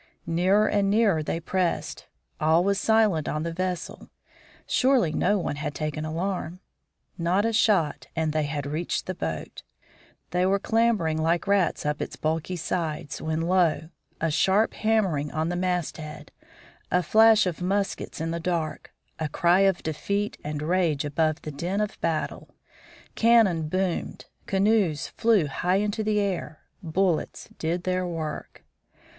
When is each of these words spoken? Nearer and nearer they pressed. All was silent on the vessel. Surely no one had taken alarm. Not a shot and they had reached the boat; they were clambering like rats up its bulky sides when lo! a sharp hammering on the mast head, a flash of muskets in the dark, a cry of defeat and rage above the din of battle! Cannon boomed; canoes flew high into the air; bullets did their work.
Nearer 0.25 0.67
and 0.67 0.89
nearer 0.89 1.21
they 1.21 1.39
pressed. 1.39 2.07
All 2.39 2.63
was 2.63 2.79
silent 2.79 3.29
on 3.29 3.43
the 3.43 3.53
vessel. 3.53 4.09
Surely 4.65 5.11
no 5.11 5.37
one 5.37 5.57
had 5.57 5.75
taken 5.75 6.05
alarm. 6.05 6.59
Not 7.19 7.45
a 7.45 7.53
shot 7.53 8.07
and 8.15 8.33
they 8.33 8.45
had 8.45 8.65
reached 8.65 9.05
the 9.05 9.13
boat; 9.13 9.61
they 10.31 10.43
were 10.43 10.57
clambering 10.57 11.21
like 11.21 11.45
rats 11.45 11.85
up 11.85 12.01
its 12.01 12.15
bulky 12.15 12.55
sides 12.55 13.21
when 13.21 13.41
lo! 13.41 13.89
a 14.19 14.31
sharp 14.31 14.73
hammering 14.73 15.31
on 15.33 15.49
the 15.49 15.55
mast 15.55 15.97
head, 15.97 16.31
a 16.89 17.03
flash 17.03 17.45
of 17.45 17.61
muskets 17.61 18.19
in 18.19 18.31
the 18.31 18.39
dark, 18.39 18.91
a 19.19 19.29
cry 19.29 19.59
of 19.59 19.83
defeat 19.83 20.35
and 20.43 20.63
rage 20.63 21.05
above 21.05 21.43
the 21.43 21.51
din 21.51 21.79
of 21.79 22.01
battle! 22.01 22.49
Cannon 23.13 23.69
boomed; 23.69 24.25
canoes 24.47 25.09
flew 25.09 25.45
high 25.45 25.75
into 25.75 26.03
the 26.03 26.19
air; 26.19 26.59
bullets 26.81 27.49
did 27.59 27.83
their 27.83 28.07
work. 28.07 28.63